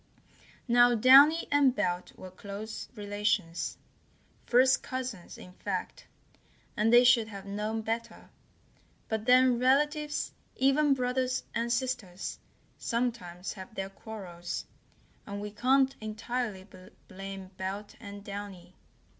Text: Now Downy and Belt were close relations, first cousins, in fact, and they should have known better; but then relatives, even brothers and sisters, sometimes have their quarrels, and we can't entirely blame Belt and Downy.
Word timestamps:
Now 0.67 0.95
Downy 0.95 1.47
and 1.51 1.75
Belt 1.75 2.13
were 2.17 2.31
close 2.31 2.89
relations, 2.95 3.77
first 4.47 4.81
cousins, 4.81 5.37
in 5.37 5.53
fact, 5.53 6.07
and 6.75 6.91
they 6.91 7.03
should 7.03 7.27
have 7.27 7.45
known 7.45 7.83
better; 7.83 8.31
but 9.09 9.27
then 9.27 9.59
relatives, 9.59 10.33
even 10.55 10.95
brothers 10.95 11.43
and 11.53 11.71
sisters, 11.71 12.39
sometimes 12.79 13.53
have 13.53 13.75
their 13.75 13.91
quarrels, 13.91 14.65
and 15.27 15.39
we 15.39 15.51
can't 15.51 15.95
entirely 16.01 16.67
blame 17.07 17.51
Belt 17.57 17.93
and 17.99 18.23
Downy. 18.23 18.73